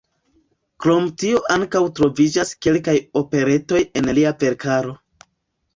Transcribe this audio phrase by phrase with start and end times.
[0.85, 4.99] Krom tio ankaŭ troviĝas kelkaj operetoj en lia verkaro.